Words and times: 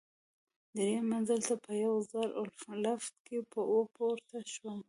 درېیم 0.75 1.05
منزل 1.13 1.41
ته 1.47 1.55
په 1.63 1.71
یوه 1.83 1.99
زړه 2.09 2.25
لفټ 2.83 3.13
کې 3.25 3.35
ورپورته 3.69 4.37
شوم. 4.53 4.79